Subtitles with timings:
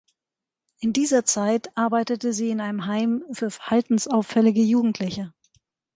[0.79, 5.31] In dieser Zeit arbeitete sie in einem Heim für verhaltensauffällige Jugendliche.